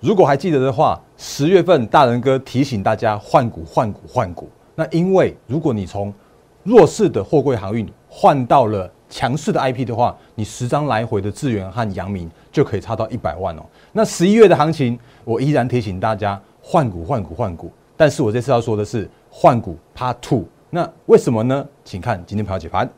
[0.00, 4.48] 如果还记得的话，十月份大人哥提醒大家换股、换股、换股。
[4.76, 6.14] 那因为如果你从
[6.62, 13.62] 弱势的货柜航运换到了强势的 IP 的话，你十张来回的智源和阳明就可以差到一百万哦。
[13.90, 17.72] 那十一月的行情，我依然提醒大家换股、换股、换股。
[17.96, 20.44] 但是我这次要说的是换股 Part Two。
[20.70, 21.66] 那为什么呢？
[21.84, 22.88] 请看今天朋友解盘。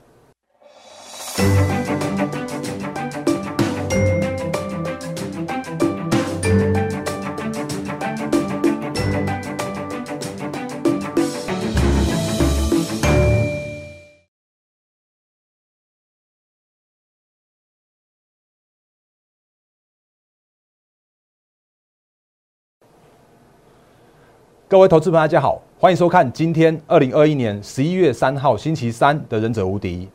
[24.70, 30.06] 各位投资朋友，大家好，欢迎收看今天二零二一年十一月三号星期三的《忍者无敌》，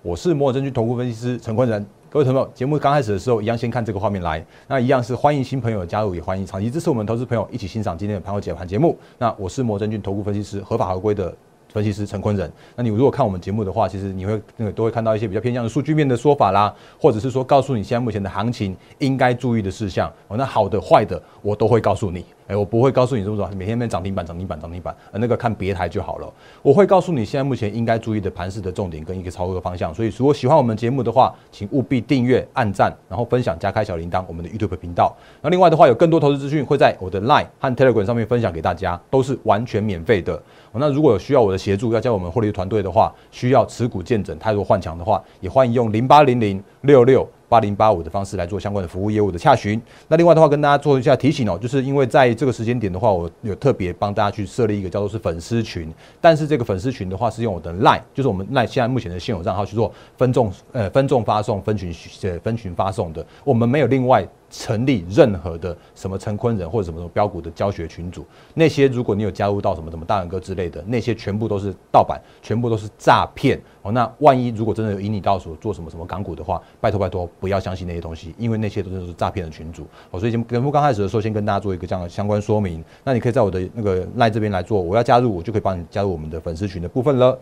[0.00, 1.84] 我是摩尔证券投顾分析师陈坤仁。
[2.08, 8.96] 各位朋友，节目刚开始的时候，一样先看这个画面来，那一样是欢迎新朋友加入，也欢迎长期支持我们投资朋友一起欣赏今天的盘后解盘节目。
[9.18, 11.30] 那我是摩尔证券投顾分析师，合法合规的。
[11.68, 20.10] 分析师陈坤仁，那你如果看我们节目的话，其实你会那个都会看到一些比较偏向的数据面的说法啦，或者是说告诉你现在目前的行情应该注意的事项。
[20.28, 26.32] 哦，那好的坏的我都会告诉你，哎，我不会告诉你这么说，每天在涨停板涨停板涨停板，呃，那个看别台就好了。
[26.62, 29.92] 我会告诉你现在目前应该注意的盘势的重点跟一个操作方向。
[29.92, 35.14] 所以如果喜欢我们节目的话，请务必订阅、按赞，然后分享加开小铃铛，我们的 YouTube 频道。
[35.42, 40.40] 那另外的话，有更多投资资讯会在我的 Line 和 Telegram 上面分享给大家，都是完全免费的。
[40.78, 49.80] 那如果有需要我的协助，要加我们获利团队的话，需要持股见证、太多换强的话，也欢迎用零八零零六六八零八五的方式来做相关的服务业务的洽询。
[50.08, 64.26] 那另外的话，跟大家做一下提醒哦，就是因为在这个时间点的话，我有特别帮大家去设立一个叫做是粉丝群，但是这个粉丝群的话是用我的 Line，就是我们 Line 现在目前的现有账号去做分众呃分众发送、分群呃分群发送的，我们没有另外。
[64.50, 73.92] 成立任何的什么陈坤人或者什么什么标股的教学群组，那些如果你有加入到什么什么大人哥之类的，那些全部都是盗版，全部都是诈骗哦。
[73.92, 80.20] 那万一如果真的有引你到所做什么什么港股的话，拜托拜托不要相信那些东西，因为那些都是诈骗的群组哦。
[80.20, 82.84] 所以节目刚开始的时候，先跟大家做一个这样的相关说明。
[83.04, 87.38] 那你可以在我的那个赖这边来做，我要加入，我就可以帮你加入我们的粉丝群的部分了。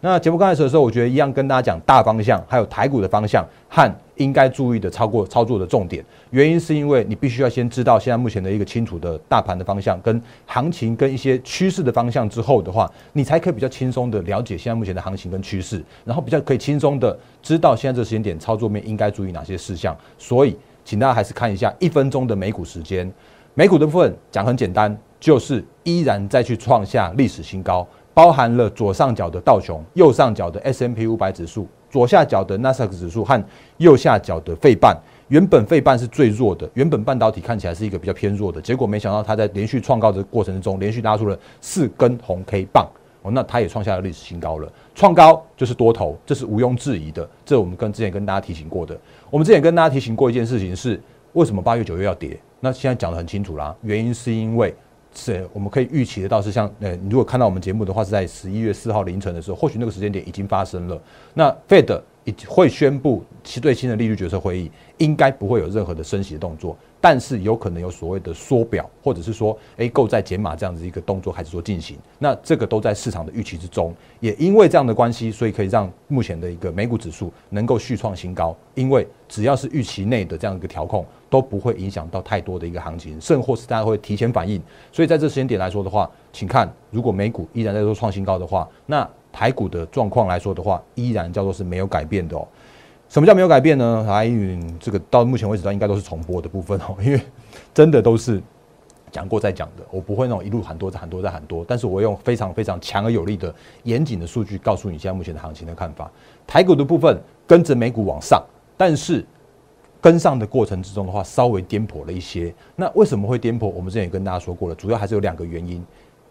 [0.00, 6.04] 那节目刚开始的时候，我觉得一样跟大家讲大方向，还有台股的方向和应该注意的超过操作的重点。
[6.30, 19.96] 原因是因为你必须要先知道现在目前的一个清楚的大盘的方向跟行情跟一些趋势的方向之后的话，你才可以比较轻松的了解现在目前的行情跟趋势，然后比较可以轻松的知道现在这个时间点操作面应该注意哪些事项。
[20.16, 23.12] 所以，请大家还是看一下一分钟的美股时间。
[23.54, 27.84] 美股的部分讲很简单，就是依然再去创下历史新高。
[28.18, 33.40] 包含了左上角的道琼，右上角的 S M P 五百指数，左下角的纳斯达克指数和
[33.76, 35.00] 右下角的费半。
[35.28, 42.88] 原本费半是最弱的，原本半导体看起来是一个比较偏弱的，结果没想到它在连续创高的过程中，连续拉出了四根红 K 棒
[43.22, 44.68] 哦，那它也创下了历史新高了。
[44.96, 47.28] 创高就是多头，这是毋庸置疑的。
[47.44, 48.98] 这我们跟之前跟大家提醒过的，
[49.30, 51.00] 我们之前跟大家提醒过一件事情是，
[51.34, 52.36] 为什么八月九月要跌？
[52.58, 54.74] 那现在讲的很清楚啦，原因是因为。
[55.14, 61.00] 是，我们可以预期得到是像，呃，你如果看到我们节目的话，是在十一月四号凌晨的时候，或许那个时间点已经发生了。
[61.34, 62.00] 那 Fed
[62.46, 66.76] 会宣布其最新的利率决策会议，应该不会有任何的升息的动作。
[67.00, 73.94] 但是有可能有所谓的缩表，或者是说，哎，购债减码这样子一个动作开始做进行，那这个都在市场的预期之中。
[74.18, 78.54] 也因为这样的关系，所以可以让目前的一个美股指数能够续创新高。
[78.74, 84.60] 因为只要是预期内的这样一个调控，都不会影响到太多的一个行情，甚或是大家会提前反应。
[84.92, 92.46] 所以在这时间点来说的话，请看，如果美股依然在做创新高的话，那台股的状况来说的话，依然叫做是没有改变的哦。
[93.08, 94.04] 什么叫没有改变呢？
[94.06, 94.30] 来，
[94.78, 97.20] 这个到目前为止，它应该都是重播的部分哦，因为
[97.72, 98.42] 真的都是
[99.10, 106.10] 讲过再讲的，我不会那种一路喊多再喊多再喊多，但是我用非常非常强而有力的严谨的数据告诉你现在目前的行情的看法。
[106.46, 108.44] 台股的部分跟着美股往上，
[108.76, 109.24] 但是
[110.00, 112.54] 跟上的过程之中的话，稍微颠簸了一些。
[112.76, 113.66] 那为什么会颠簸？
[113.66, 115.84] 我们之前也跟大家说过了，主要还是有两个原因。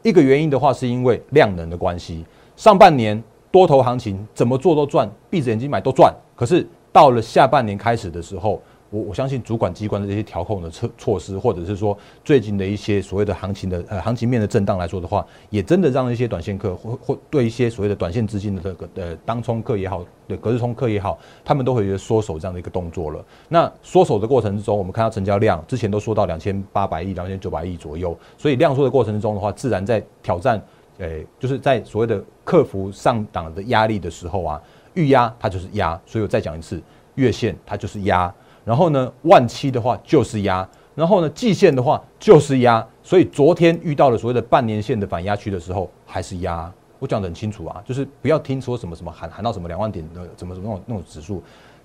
[0.04, 2.26] 一个原因的话，是因为量能的关系，
[2.56, 3.24] 上半年。
[3.50, 6.14] 多头行情怎么做都赚，闭着眼睛买都赚。
[6.36, 23.24] 可是到了下半年开始的时候，我我相信主管机关的这些调控的措措施，或者是说最近的一些所谓的行情的呃行情面的震荡来说的话，也真的让一些短线客或或对一些所谓的短线资金的这个呃当冲客也好，对隔日冲客也好，他们都会觉得缩手这样的一个动作了。
[23.50, 30.62] 那缩手的过程之中，我们看到成交量之前都说到两千八百亿、两千九百亿左右，所以量缩的过程之中的话，自然在挑战。
[31.00, 34.60] 诶，就是在所谓的克服上档的压力的时候啊，
[34.96, 36.82] 预压它就是压，所以我再讲一次，
[37.14, 38.34] 月线它就是压，
[38.68, 46.70] 然后呢，万七的话就是压，然后呢，季线的话就是压，所以昨天遇到了所谓的半年线的反压区的时候，还是压。
[47.00, 51.42] 我讲的很清楚啊，就是不要听说什么什么喊喊到什么两万点的怎么怎么那种那种指数，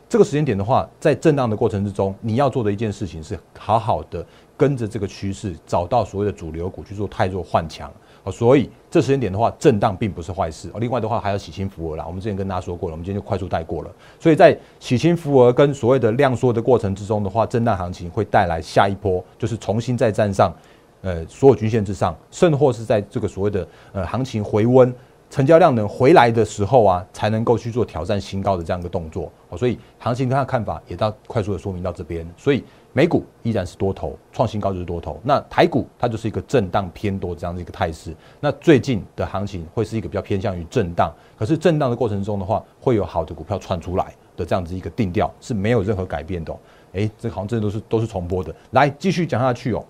[0.08, 4.26] 这个时间点的话，在震荡的过程之中，你要做的一件事情是好好的
[4.56, 7.88] 跟着这个趋势，找到所谓的主流股去做太弱换强。
[8.24, 10.70] 哦，所以这时间点的话，震荡并不是坏事。
[10.72, 13.90] 哦，另外的话还有喜清福额啦，我们之前跟大家说过了，我们今天就快速带过了。
[14.20, 20.54] 所以在喜清福额跟所谓的量缩的过程之中的话，震荡行情会带来下一波，就是重新再站上
[21.00, 24.94] 呃所有均线之上，甚或是在这个所谓的呃行情回温、
[25.28, 29.32] 成交量能回来的时候啊，才能够去做挑战新高的这样一个动作。
[29.56, 32.62] 所以行情跟他看法也到快速的说明到这边，所以。
[32.94, 35.18] 美股依然是多头，创新高就是多头。
[35.22, 38.14] 那台股它就是一个震荡偏多这样的一个态势。
[38.38, 46.54] 那最近的行情会是一个比较偏向于震荡，可是震荡的过程中的话，会有好的股票窜出来的这样子一个定调是没有任何改变的。
[46.92, 48.54] 哎，这好像真的都是都是重播的。
[48.72, 49.82] 来继续讲下去哦。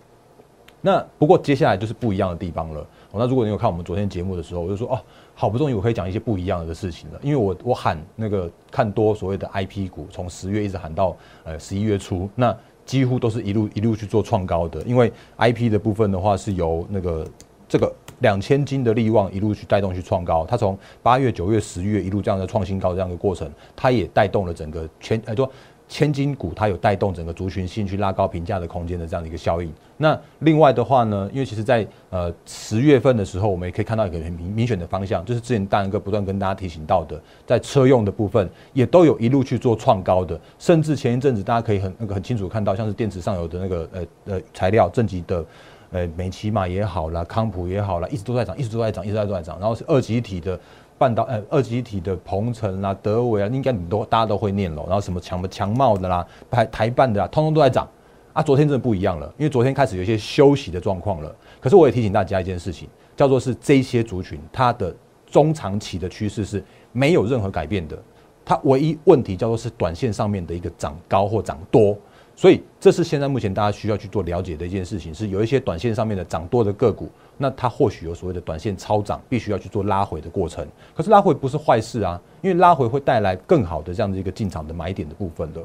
[0.80, 2.86] 那不过接下来就是不一样的地方了。
[3.12, 5.00] 那如果你有看我们昨天节目的时候，我就说哦，
[5.34, 12.56] 好不容易我可以讲一些不一样的事情了，因为我我喊那个看多所谓的 IP 股，从十月一直喊到呃十一月初，那。
[12.92, 17.26] 几乎都是一路一路去做创高的，因为 I P 的部分的话是由那个
[17.66, 25.50] 这个两千斤的利旺一路去带动去创高，它从八月、九月、十月一路这样的创新高这样的过程，它也带动了整个全呃多。
[25.92, 29.70] 千金股它有带动整个族群性去拉高评价的空间的这样的一个效应。
[29.98, 45.44] 那另外的话呢，因为其实在呃十月份的时候，我们也可以看到一个很明明显的方向，就是之前大仁哥不断跟大家提醒到的，在车用的部分也都有一路去做创高的，甚至前一阵子大家可以很那个很清楚看到，像是电池上游的那个呃呃材料正极的
[45.90, 49.60] 呃美骑马也好啦，康普也好啦，一直都在涨，一直都在涨，一直都在涨。
[49.60, 50.58] 然后是二级体的。
[51.02, 54.84] 半导呃二极体的鹏程啊、德维啊，应该你都大家都会念了。
[54.86, 57.88] 然后什么强强茂的啦、台台半的啦，通通都在涨。
[58.32, 61.34] 啊，昨天真的不一样了，因为昨天开始有一些休息的状况了。
[61.60, 64.94] 可是我也提醒大家一件事情，叫做是这些族群它的
[65.26, 66.62] 中长期的趋势是
[66.92, 67.98] 没有任何改变的。
[68.44, 71.96] 它唯一问题叫做是短线上面的一个涨高或涨多。
[72.34, 77.08] 所以这是现在目前大家需要去做了解的一件事情，是有一些短线上面的涨多的个股。
[77.38, 80.66] 那它或许有所谓的短线超涨，必须要去做拉回的过程。
[80.94, 85.62] 可是拉回不是坏事啊，因为拉回会带来更好的这样的一个进场的买点的部分的。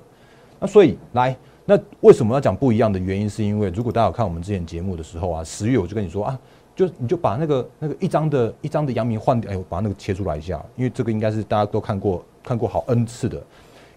[0.59, 1.35] 那所以来，
[1.65, 3.29] 那为什么要讲不一样的原因？
[3.29, 6.39] 是因为如果大家有看我们之前节目的时候啊，十月我就跟你说啊，
[6.75, 13.41] 就你就把那个那个一张的一张的阳明换掉，哎，我把那个切出来一下，因为这个应该是大家都看过看过好 N 次的。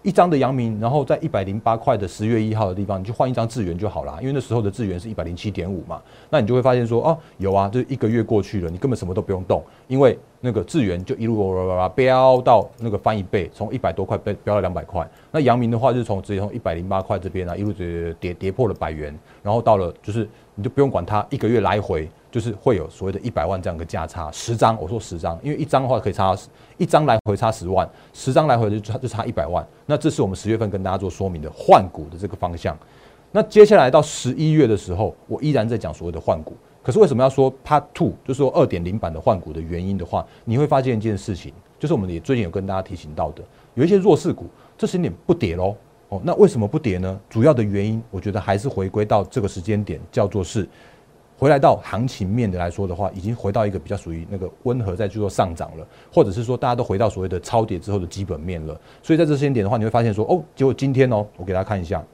[0.03, 11.53] 一张的阳明，然后在一百零八块的十月一号的地方，你就换一张智元就好了，因为那时候的智元是一百零七点五嘛，那你就会发现说，哦，有啊，这一个月过去了，你根本什么都不用动，因为那个智元就一路
[11.95, 15.07] 飙到那个翻一倍，从一百多块飙飙到两百块。
[15.31, 22.09] 那阳明的话，就是从直接从一百零八块这边啊，一路跌跌跌破了百元，然后到了就是你就不用管它，一个月来回。
[22.31, 26.35] 就是会有所谓的一百万这样个价差，十张我说十张，因为一张的话可以差
[26.77, 29.67] 一张来回差十万，十张来回就差就差一百万。
[29.85, 32.75] 那这是我们十月份跟大家做说明的换股的这个方向。
[33.33, 36.53] 那接下来到十一月的时候，我依然在讲所谓的换股。
[36.81, 43.43] 可是为什么要说 Part Two，就是说二点零版的换股的原因的话，你会发现一件事情，就是我们也最近有跟大家提醒到的，
[43.75, 45.75] 有一些弱势股这时间点不跌喽。
[46.09, 47.19] 哦，那为什么不跌呢？
[47.29, 50.67] 主要的原因，我觉得还是回归到这个时间点，叫做是。
[51.41, 58.79] 回来到行情面的来说的话，已经回到一个比较属于那个温和在去做上涨了，或者是说大家都回到所谓的超跌之后的基本面了。
[59.01, 62.05] 所以在这些点的话，你会发现说，哦，结果今天哦，我给大家看一下，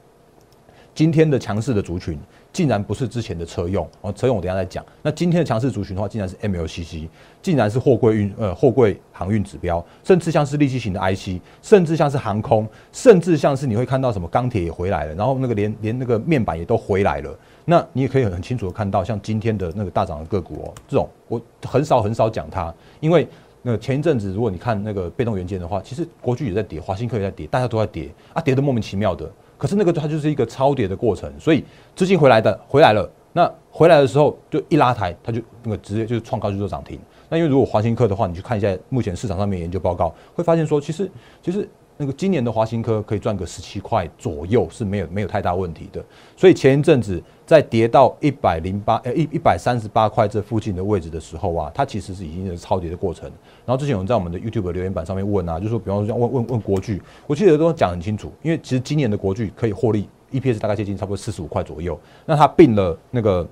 [0.94, 2.18] 今天的强势的族群
[2.54, 4.82] 竟然不是之前的车用哦，车用我等下再讲。
[5.02, 7.06] 那今天的强势族群的话，竟然是 MLCC，
[7.42, 17.38] 竟然是货柜运呃货柜航运指标，甚至像是立体型的 IC，甚至像是航空，甚至像是你会看到什么钢铁也回来了，然后那个连连那个面板也都回来了。
[17.70, 23.28] 那你也可以很清楚的看到，像今天的那个大涨的个股哦，这种我很少很少讲它，因为
[23.60, 29.30] 那前一阵子如果你看那个被动元件的话，其实国巨也在跌，华新科也在跌，大家都在跌啊，跌的莫名其妙的。
[29.58, 31.62] 可是那个它就是一个超跌的过程，所以
[31.94, 36.98] 资金回来的回来了，那回来的时候就一拉抬，它就那个直接就是创高就做涨停。
[37.28, 41.10] 那因为如果华新科的话，你去看一下目前市场上面研究报告，会发现说其实
[41.42, 41.68] 其实。
[42.00, 46.02] 那个今年的华新科可以赚个十七块左右是没有没有太大问题的，
[46.36, 53.28] 所以前一阵子在跌到一百零八呃一一百三十八块这附近的位置的时候啊，它其实是已经是超跌的过程。
[53.66, 63.44] 然后之前有人在我们的 YouTube 留言板上面问啊，就是说比方说像问问问国巨，我记得都讲很清楚，因为其实今年的国巨可以获利 EPS 大概接近差不多四十五块左右，那它并了那个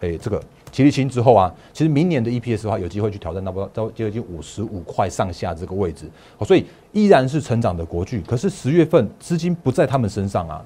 [0.00, 0.38] 诶这个。
[0.74, 6.10] 齐力清之后啊，其实明年的 EPS 的话，有机会去挑战到不到接近五十五块上下这个位置，
[6.44, 8.20] 所以依然是成长的国巨。
[8.22, 10.64] 可是十月份资金不在他们身上啊，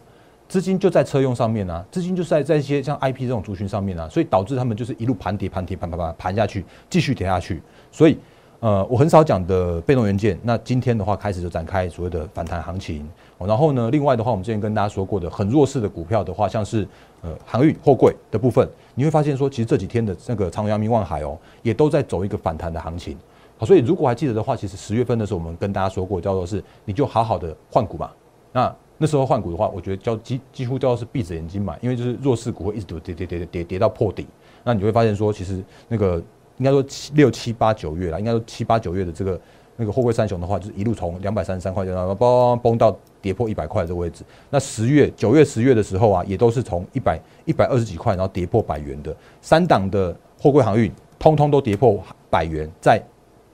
[0.49, 7.61] 资金就在车用上面啊，资金就在在一些像 IP 这种族群上面啊，所以导致他们就是一路盘跌盘跌盘盘盘盘下去，继续跌下去。
[7.93, 8.17] 所以，
[8.61, 13.09] 呃，我很少讲的被动元件，那今天的话开始就展开所谓的反弹行情。
[13.39, 16.87] 然后呢，另外的话，我们之前跟大家说过的很弱势的股票的话，像是
[17.23, 23.17] 呃航运货柜的部分，你会发现说，其实这几天的那个长阳明、望海哦，也都在走一个反弹的行情。
[23.59, 28.11] 好，所以如果还记得的话，其实十月份的时候，我们跟大家说过，叫做是你就好好的换股嘛。
[28.53, 34.27] 那那时候换股的话，我觉得叫几几乎都要是闭着眼睛买，因为就是弱势股会一直跌跌跌跌跌跌到破底。
[34.65, 36.21] 那你会发现说，其实那个
[36.59, 39.41] 应该说七六七八九月了，应该说七八九月的这个
[39.77, 44.25] 那个货柜三雄的话，就是一路从两百三十三块然后崩崩到跌破一百块这个位置。
[44.51, 52.69] 那十月九月十月的时候啊，也都是从一百一百二十几块，然后跌破百元的三档的货柜航运，通通都跌破百元。
[52.81, 53.03] 在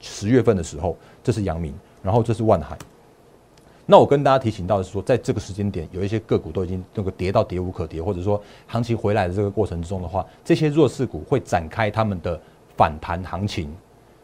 [0.01, 2.77] 十月份的时候，这是阳明，然后这是万海。
[3.87, 12.41] 那我跟大家提醒到的是说，在这个时间点，有一些个股都已经那个跌到跌无可跌，或者说行情回来的这个过程之中的话，这些弱势股会展开他们的
[12.76, 13.75] 反弹行情。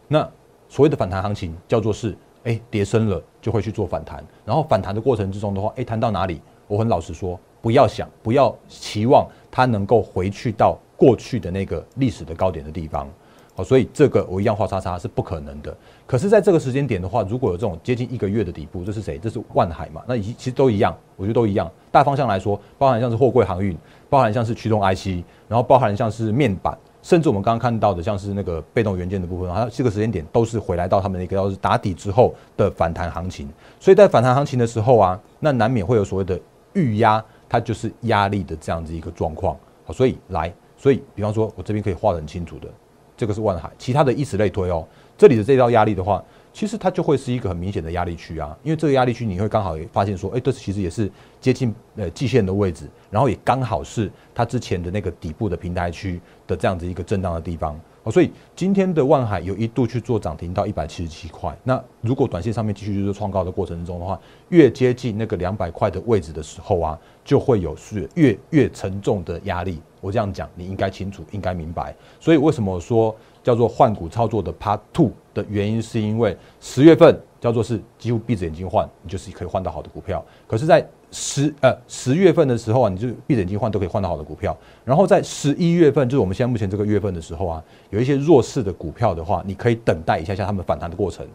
[0.08, 0.28] 那
[0.68, 6.40] 所谓的反弹行情叫做是，哎，跌深了就会去做反弹，然后反弹的过程之中的话，哎，弹到哪里？
[6.66, 13.08] 我很老实说，不要想，不要期望它能够回去到过去的那个历史的高点的地方。
[13.56, 15.76] 好，所以这个我一样画叉叉是不可能的。
[16.06, 19.18] 可是，在这个时间点的话，如果有这种接近一个月的底部，这是谁？
[19.18, 20.02] 这是万海嘛？
[20.06, 21.68] 那其实都一样，我觉得都一样。
[21.90, 23.76] 大方向来说，包含像是货柜航运，
[24.08, 33.48] 包含像是驱动 IC，然后包含像是面板，甚至我们刚刚看到的像是那个被动元件的部分，它这个时间点都是回来到他们一个要是打底之后的反弹行情。
[33.78, 36.38] 所以在反弹行情的时候啊，那难免会有所谓的
[36.74, 39.56] 预压，它就是压力的这样子一个状况。
[39.84, 42.68] 好，所以来，所以比方说我这边可以画得很清楚的。
[43.16, 44.86] 这个是万海，其他的以此类推哦。
[45.18, 48.56] 这里的这道压力的话，其实它就会是一个很明显的压力区啊。
[48.62, 57.78] 因为这个压力区，你会刚好发现说，哎，这其实也是接近呃季线的位置，然后也刚好是它之前的那个底部的平台区的这样子一个震荡的地方。
[58.02, 61.54] 哦，所以今天的万海有一度去做涨停到一百七十七块。
[61.62, 69.82] 那如果短线上面继续就是创高的过程中的话，越接近那个两百块的位置的时候啊，就会有是越越沉重的压力。
[70.00, 71.94] 我这样讲，你应该清楚，应该明白。
[72.18, 80.24] 所以为什么说叫做换股操作的 Part Two 的原因，是因为十月份叫做是几乎闭着眼睛换，你就是可以换到好的股票。
[80.46, 84.56] 可是，在十呃十月份的时候啊，你就闭着眼睛换都可以换到好的股票。
[84.84, 91.26] 然后在十一月份，就是我们现在目前这个月份的时候啊，有一些弱势的股票的话，你可以等待一下下他们反弹的过程。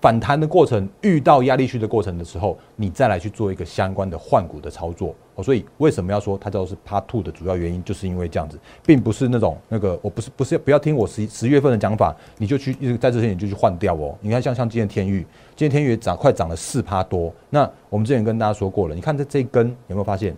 [0.00, 5.14] 反弹的过程遇到压力区的过程的时候，你再来去做一个相关的换股的操作。
[5.34, 14.16] 哦，所以为什么要说它叫做是 Part Two 的主要原因，就是因为这样子，并不是那种那个，我不是不是不要听我十十月份的讲法，你就去在这些你就去换掉哦。
[14.20, 15.26] 你看像像今天天域，
[15.56, 17.32] 今天天域涨快涨了四趴多。
[17.50, 20.36] 那我们之前跟大家说过了，你看这这根有没有发现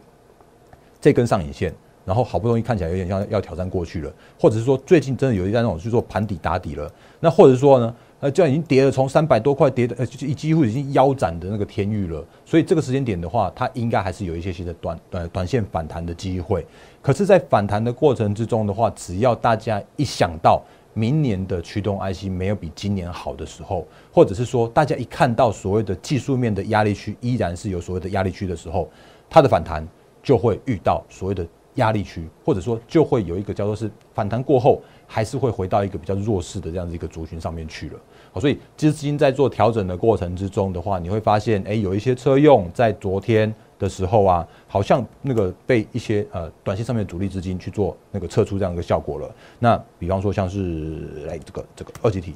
[1.00, 1.74] 这根上影线，
[2.04, 6.90] 然后好不容易看起来有点像要挑战过去了，或者是说最近真的有一家那种去做盘底打底了，
[7.20, 7.94] 那或者说呢？
[8.20, 12.22] 呃，这样已经跌了，从三百多块跌的，呃，就几乎已经腰斩的那个天域了。
[12.44, 16.66] 所以这个时间点的话，它应该还是有一些些的短呃短线反弹的机会。
[17.00, 20.62] 可是，在反弹的过程之中的话，只要大家一想到
[20.92, 28.86] 明年的驱动 IC 没有比今年好的时候，或者是说大家一看到所谓的技术面的压力区依然是有所谓的压力区的时候，
[29.30, 29.88] 它的反弹
[30.22, 31.46] 就会遇到所谓的
[31.76, 34.82] 压力区，或者说就会有一个叫做是反弹过后。
[35.12, 37.98] 还是会回到一个比较弱势的这样子一个族群上面去了，
[38.38, 49.34] 所以资金在做调整的过程之中的话，你会发现，哎，有一些车用在昨天的时候啊，好像那个被一些呃短线上面主力资金去做那个撤出这样一个效果了。
[49.58, 52.34] 那比方说像是来这个这个二级体，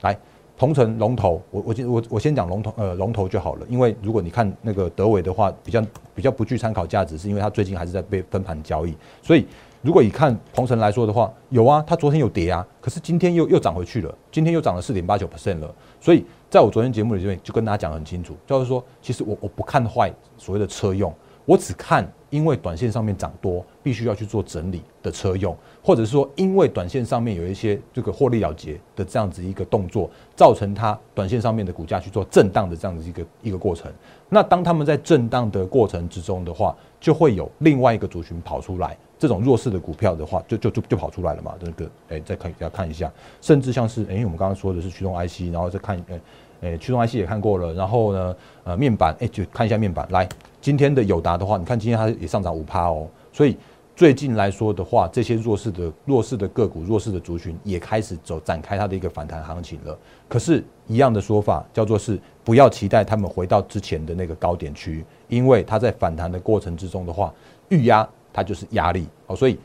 [0.00, 0.18] 来
[0.58, 5.84] 同城龙头，我我我我先讲龙头呃龙头就好了，因为如果你看那个德伟的话，比较
[6.14, 9.46] 比较不具参考价值，是因为它最近还是在被分盘交易，所以。
[9.86, 15.72] 如果以看鹏程来说的话，有啊，它昨天有跌啊，可是今天又又涨回去了，今天又涨了四点八九 percent 了。
[16.00, 21.14] 所以在我昨天节目里面就跟大家讲很清楚，就是说，其实我我不看坏所谓的车用，
[21.44, 33.88] 我只看因为短线上面涨多，必须要去做整理的车用，或者是说因为短线上面有一些这个获利了结的这样子一个动作，造成它短线上面的股价去做震荡的这样子一个一个过程。
[34.28, 38.98] 那当他们在震荡的过程之中的话，就会有另外一个族群跑出来。
[39.18, 41.54] 这种弱势的股票的话，就就就就跑出来了嘛。
[41.58, 46.20] 这个，哎，再看要看一下，甚至像是，哎，我们刚刚说的是驱动 IC，然后再看，哎，
[46.60, 50.06] 哎，驱动 IC 也看过了，然后呢，呃，面板，哎，就看一下面板。
[50.10, 50.28] 来，
[50.60, 53.08] 今天的友达的话，你看今天它也上涨五趴哦。
[53.32, 53.56] 所以
[53.94, 59.98] 最近来说的话，这些弱势的弱势的个股、弱势的族群也开始走展开它的一个反弹行情了。
[60.28, 67.32] 可是，一样的说法叫做是不要期待他们回到之前的那个高点区，因为它在反弹的过程之中的话。
[67.68, 69.58] 预压它就是压力哦，所以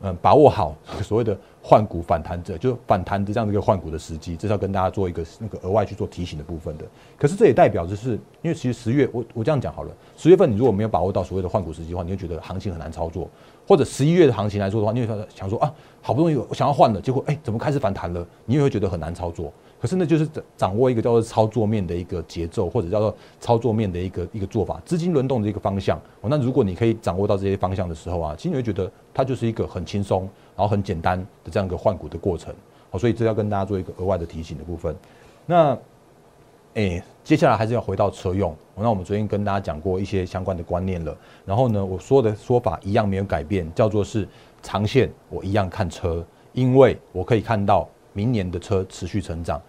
[0.00, 6.84] 嗯，把握好 所谓的换股反弹者，就是反弹的这样的一个换股的时机，这是要跟大家做一个那个额外去做提醒的部分的。
[7.16, 13.28] 可是这也代表着是，因为其实十月我我这样讲好了，十月份你如果没有把握到所谓的换股时机的话，你会觉得行情很难操作；
[13.64, 18.26] 或者十一月的行情来说的话，你会想说啊，好不容易我想要换了，结果哎，怎么开始反弹了？
[18.44, 19.52] 你也会觉得很难操作。
[19.82, 25.98] 可是那就是掌握一个叫做操作面的一个节奏，或者叫做操作面的一个一个做法，资金轮动的一个方向。
[26.20, 30.22] 哦，那如果你可以掌握到这些方向的时候啊，其实你会觉得它就是一个很轻松，
[30.56, 32.54] 然后很简单的这样一个换股的过程。
[32.92, 34.94] 哦，所以这要跟大家做一个额外的提醒的部分。
[35.46, 35.76] 那，
[36.74, 38.54] 哎，接下来还是要回到车用。
[38.76, 41.16] 那我们昨天跟大家讲过一些相关的观念了。
[41.44, 44.28] 然后呢，我说的说法一样没有改变，叫做是
[44.62, 49.60] 长线我一样看车，因为我可以看到明年的车持续成长。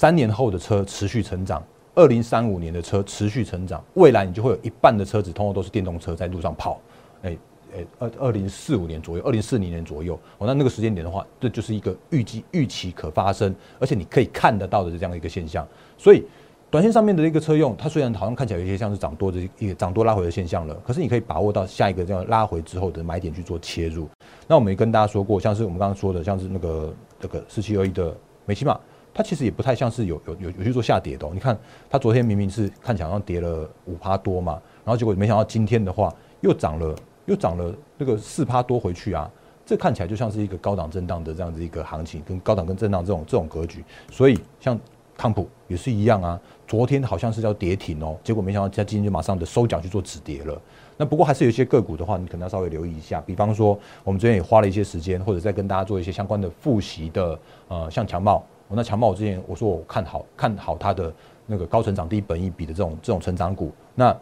[0.00, 1.62] 三年后的车持续成长，
[1.94, 6.80] 二零三五年的车持续成长，未来你就会有一半的车子通通都是电动车在路上跑，
[7.20, 7.36] 哎
[7.76, 15.68] 哎，二二零四五年左右，二零四零年左右，哦，那那个时间点的话，这就是一个预计预期可发生，而且你可以看得到的这样的一个现象。
[15.98, 16.24] 所以，
[16.70, 24.08] 短线上面的一个车用，它虽然好像看起来有些像是涨多的一个涨多拉回的现象了，可是你可以把握到下一个这样拉回之后的买点去做切入。
[24.48, 28.16] 那我们也跟大家说过，像是我们刚刚说的，像是那个这个四七二一的
[28.46, 28.80] 美骑马。
[29.12, 31.28] 它其实也不太像是有有有有去做下跌的。
[31.32, 34.52] 你看，它昨天明明是看起来好像跌了五趴多嘛，
[34.84, 36.94] 然后结果没想到今天的话又涨了，
[37.26, 39.30] 又涨了那个四趴多回去啊。
[39.66, 43.84] 这看起来就像是一个高档震荡的这样子一个行情，跟高档跟震荡这种这种格局。
[44.10, 44.78] 所以像
[45.16, 50.60] 康普也是一样啊，昨天好像是要跌停哦，结果没想到它今天就马上的收脚去做止跌了。
[50.96, 53.22] 那不过还是有一些个股的话，你可能要稍微留意一下。
[53.22, 57.38] 比方说，我们昨天也花了一些时间，或者在跟大家做一些相关的复习的，
[57.68, 58.44] 呃，像强茂。
[58.70, 61.12] 我那强茂，我之前我说我看好看好它的
[61.44, 63.72] 那个高成长低本益比的这种这种成长股。
[63.96, 64.16] 那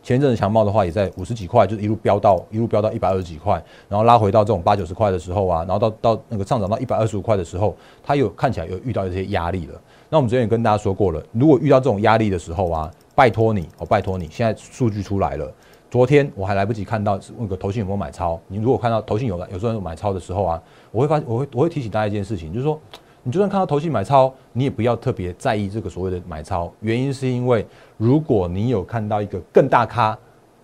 [0.00, 9.74] 前一阵子强茂的话，也在五十几块，就是一路飙到一路飙到一百二十几块，然后拉回到这种八九十块的时候啊，然后到到那个上涨到一百二十五块的时候，它有看起来有遇到一些压力了。
[10.08, 15.52] 那我们之前也跟大家说过了，如果遇到这种压力的时候啊，拜托你，我拜托你，现在数据出来了，
[15.90, 18.38] 昨天我还来不及看到那个投信有没有买超。
[18.46, 22.78] 你如果看到投信有有时候有买超的时候啊，我会发我会我会提醒大家一件事情，就是说。
[23.26, 26.70] 你就算看到投信买超，你也不要特别在意这个所谓的买超。
[26.80, 30.16] 原因是因为，如果你有看到一个更大咖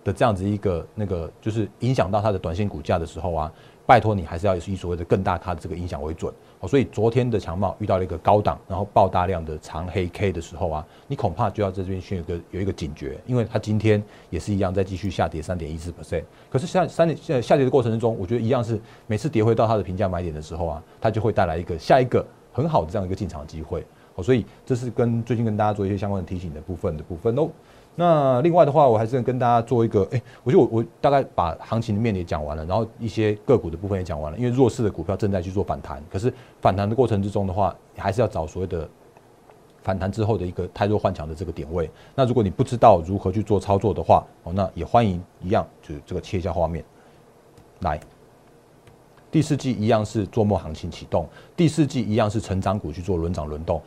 [0.03, 3.51] 的这样子一个那个，就是影响到它的短线股价的时候啊，
[3.83, 6.31] 拜托你还是要以所谓的更大咖的这个影响为准。
[6.59, 16.23] 哦，所以昨天的强茂遇到了一个高档，然后爆大量的长黑 K 的时候啊，你恐怕就要在这边先有个有一个警觉，因为它今天也是一样在继续下跌三点一四 percent。
[16.47, 22.23] 可是下三点下下跌的过程之中，我觉得一样是每次跌回到它的平价买点的时候啊，它就会带来一个下一个。
[22.51, 23.85] 很好的这样一个进场机会，
[24.15, 27.49] 好，所以这是跟最近跟大家做一些相关的提醒的部分的部分哦。
[27.95, 34.37] 那另外的话，我还是跟大家做一个，哎，我觉得我我大概把行情的面也讲完了，然后一些个股的部分也讲完了。
[34.37, 38.87] 因为弱势的股票正在去做反弹，可是反弹的过程之中的话，还是要找所谓的
[39.83, 41.89] 反弹之后的一个太弱换强的这个点位。
[42.15, 46.83] 那如果你不知道如何去做操作的话，哦，那也欢迎一样，就是这个切一下画面
[47.81, 47.99] 来。
[49.31, 53.81] 第四季一样是做末行情启动，第四季一样是成长股去做轮涨轮动。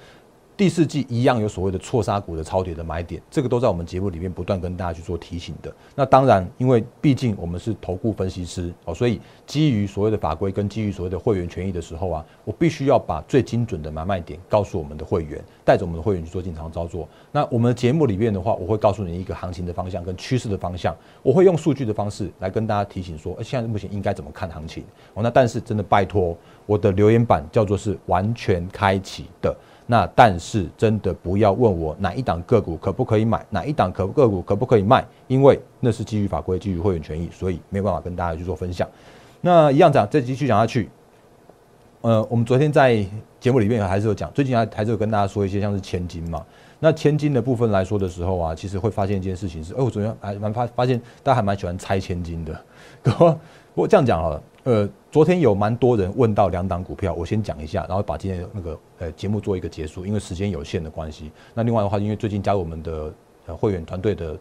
[0.56, 5.74] 第四季一样有所谓的错杀股的超跌的买点，这个都在我们节目里面不断跟大家去做提醒的。
[5.96, 17.08] 那当然，因为毕竟我们是投顾分析师哦，所以基于所谓的法规跟基于所谓的会员权益的时候啊，我必须要把最精准的买卖点告诉我们的会员，带着我们的会员去做进场操作。
[17.32, 25.22] 那我们的节目里面的话，我会告诉你一个行情的方向跟趋势的方向，我会用数据的方式来跟大家提醒说，现在目前应该怎么看行情哦。
[25.22, 29.52] 那但是真的拜托，我的留言板叫做是完全开启的。
[29.86, 38.88] 那但是真的不要问我哪一档个股可不可以买，哪一档可个股可不可以卖，因为那是基于法规、基于会员权益，所以没有办法跟大家去做分享。
[39.40, 40.88] 那一样讲，再继续讲下去。
[42.00, 43.04] 呃，我们昨天在
[43.44, 46.42] 节目里面还是有讲，最近还还是有跟大家说一些像是千金嘛。
[46.80, 52.58] 那千金的部分来说的时候啊，其实会发现一件事情是，哎，我昨天还蛮发发现大家还蛮喜欢猜千金的。
[53.04, 53.12] 不
[53.74, 54.42] 过这样讲好了。
[54.62, 61.30] 呃，昨天有蛮多人问到两档股票，我先讲一下，然后把今天那个呃节目做一个结束，因为时间有限的关系。
[61.52, 63.12] 那另外的话，因为最近加入我们的
[63.44, 64.34] 呃会员团队的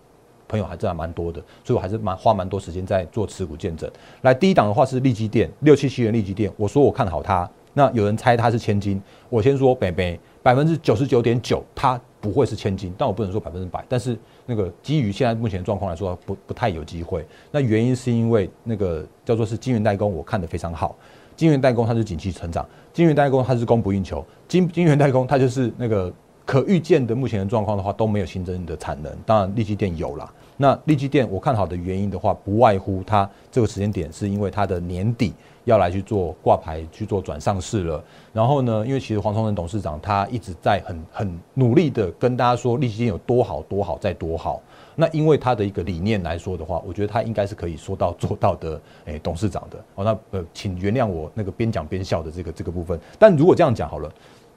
[0.48, 3.92] 朋友还真的蛮多的，所以我还是蛮花蛮多时间在做持股见证。
[4.22, 7.50] 来，第一档的话是利基电六七七元利基电，我说我看好它。
[7.74, 14.18] 那有人猜它是千金，我先说北北百分之九十九点九，它不会是千金，但我不能说百分之百，但是。
[14.46, 17.26] 那个基于现在目前状况来说，不不太有机会。
[17.50, 20.94] 那原因是因为那个叫做是晶圆代工，我看的非常好。
[21.38, 24.22] 晶圆代工它是景气成长，晶圆代工它是供不应求。
[24.46, 26.12] 晶晶圆代工它就是那个
[26.44, 29.10] 可预见的目前的状况的话都没有新增的产能。
[29.26, 30.30] 当然，立基电有了。
[30.58, 35.34] 那利基电我看好的原因的话，不外乎它这个时间点是因为它的年底
[35.66, 38.04] 要来去做挂牌去做转上市了。
[38.32, 44.62] 然后呢，因为其实黄崇仁董事长他一直在很很努力的跟大家说利基电有多好多好再多好。
[44.96, 49.78] 那因为他的一个理念来说的话，我觉得他应该是可以说到做到的， 诶，董事长的。
[49.96, 53.00] 哦，那呃，请原谅我那个边讲边笑的这个这个部分。
[53.18, 54.12] 但如果这样讲好了，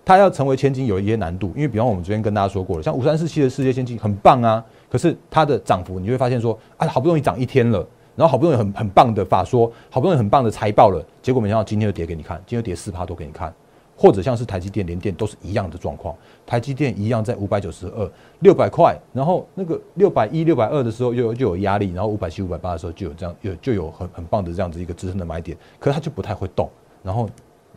[0.05, 7.85] 他要成为千金有一些难度，因为比方我们昨天跟大家说过了，像五三四七的世界先进很棒啊，可是它的涨幅你会发现说，啊，好不容易涨一天了，
[8.17, 13.55] 然后好不容易很很棒的法说，好不容易很棒的财报了，结果没想到今天又跌给你看，今天又跌四趴多给你看。
[13.99, 26.69] 或者像是台积电、联电都是一样的状况，台积电一样在五百九十二、六百块，然后那个六百一、六百二的时候又就有压力，然后五百七、五百八的时候就有这样有就有很很棒的这样子一个支撑的买点，可是它就不太会动，
[27.03, 27.27] 然后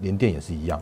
[0.02, 0.82] 联电也是一样，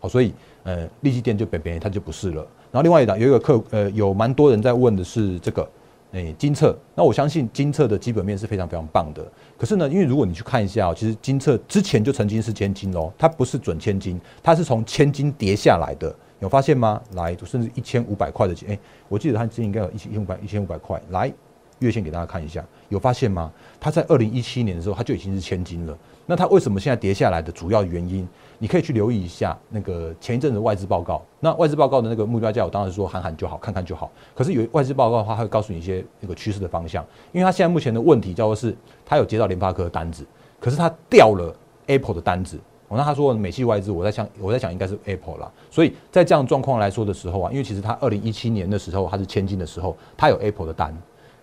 [0.00, 2.46] 好，所以呃，立积电就别别它就不是了。
[2.70, 5.66] 然后另外一档有一个客呃有蛮多人在问的是这个。
[6.14, 9.26] 诶，金策，那我相信金策的基本面是非常非常棒的。
[9.58, 17.02] 可是呢，因为如果你去看一下哦，其实金策之前就曾经是千金喽，它不是准千金，它是从千金跌下来的，有发现吗？
[17.14, 21.02] 来，甚至一千五百块的钱，诶，我记得它之前应该有一千五百一千五百块。
[21.10, 21.32] 来，
[21.80, 23.52] 月线给大家看一下，有发现吗？
[23.80, 25.98] 它在二零一七年的时候，它就已经是千金了。
[26.26, 28.26] 那它为什么现在跌下来的主要原因？
[28.58, 31.20] 你可以去留意一下那个前一阵子外资报告。
[31.40, 34.10] 那外资报告的那个目标价，我当然说喊喊就好，看看就好。
[34.34, 37.04] 可是有外资报告的话，它会告诉你一些那个趋势的方向。
[37.32, 40.24] 因为它现在目前的问题叫做是，它有接到联发科的单子，
[40.60, 41.54] 可是它掉了
[41.86, 42.58] Apple 的单子。
[42.88, 45.50] 哦，那他说美系外资，我在想，我在想应该是 Apple 啦。
[45.70, 50.96] 所以在这样状况来说的时候啊，因为其实它二零一七年的时候它是千金的时候，它有 Apple 的单。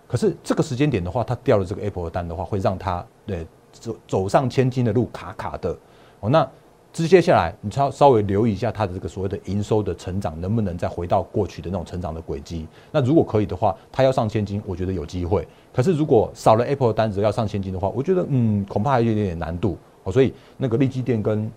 [0.06, 5.76] 可是这个时间点的话，它掉了这个 Apple 的单的话，会让它对走走上千金的路卡卡的。
[6.20, 6.48] 哦，那。
[6.94, 12.68] 接下来，你稍稍微留意一下它的这个所谓的营收的成长，能不能再回到过去的那种成长的轨迹？
[12.90, 15.48] 那如果可以的话，它要上千金，我觉得有机会。
[15.72, 19.78] 可是如果少了 Apple 的单子要上千金的话，我觉得嗯，恐怕还有一点点难度。
[20.04, 21.50] 哦，所以那个利基店跟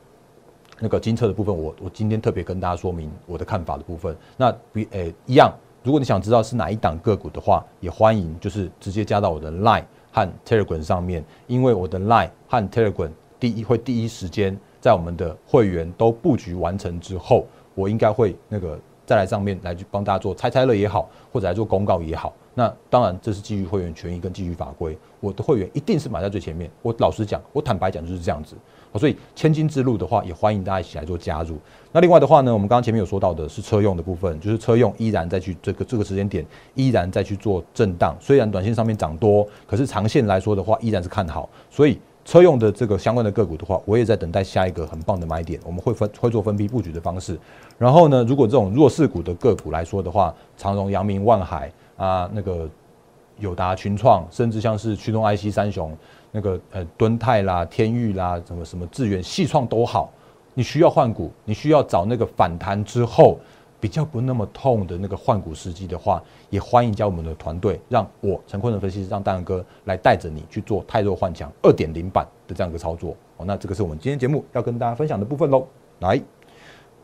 [0.80, 4.16] 那个金策的部分，我我今天特别跟大家说明我的看法的部分。
[4.38, 9.84] 那比诶一样，如果你想知道是哪一档个股的话，也欢迎就是直接加到我的 Line
[10.16, 14.58] 和 Telegram 上面，因为我的 Line 和 Telegram 第一会第一时间。
[14.80, 22.32] 在我们的会员都布局完成之后，我应该会那个再来上面来去帮大家做猜猜乐也好，或者来做公告也好。
[22.54, 26.70] 那当然这是基于会员权益跟基于法规，我的会员一定是买在最前面。
[26.84, 28.56] 我老实讲，我坦白讲就是这样子。
[28.98, 31.58] 所以千金之路的话，也欢迎大家一起来做加入。
[31.92, 38.16] 那另外的话呢，我们刚刚前面有说到的是车用的部分，就是车用依然再去这个这个时间点依然再去做震荡。
[38.20, 41.50] 虽然短线上面涨多，可是长线来说的话依然是看好。
[41.70, 42.00] 所以。
[42.28, 47.40] 车用的这个相关的个股的话，我也在等待下一个很棒的买点，我们会分会做分批布局的方式。
[47.78, 52.68] 然后呢，如果这种弱势股的个股来说的话，长荣、阳明、万海啊，那个
[53.40, 55.96] 友达、群创，甚至像是驱动 IC 三雄，
[56.32, 60.12] 那个呃敦泰啦、天域啦，什么什么智源、细创都好，
[60.54, 63.40] 你需要换股，你需要找那个反弹之后。
[63.78, 73.46] 比较不那么痛的那个换股时机的话，也欢迎加我们的团队，让我陈坤的分析师让大阳哥来带着你去做泰弱换强二点零版的这样一个操作哦。
[73.46, 75.68] 那这个是我们今天节目要跟大家分享的部分喽。
[76.00, 76.20] 来，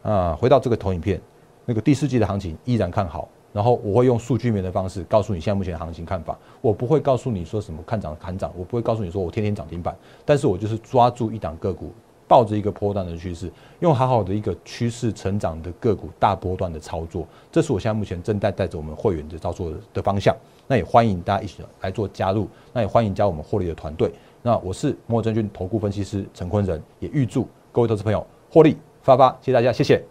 [0.02, 1.22] 啊，回到这个投影片，
[1.66, 6.38] 那个第四季的行情依然看好，然后我会用数据面的方式告诉你现在目前的行情看法。
[6.62, 11.92] 我不会告诉你说什么看涨看涨，我不会告诉你说我天天涨停板，但是我就是抓住一档个股。
[12.28, 20.34] 抱着一个波段的趋势，用好好的一个趋势成长的个股大波段的操作，这是我现在目前正在带着我们会员的操作的方向。
[20.66, 24.10] 那也欢迎大家一起来做加入，那也欢迎加入我们获利的团队。
[24.42, 30.11] 那我是摩证券投顾分析师陈坤仁，也预祝各位投资朋友获利发发，谢谢大家，谢谢。